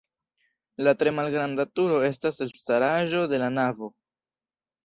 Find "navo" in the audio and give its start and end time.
3.61-3.95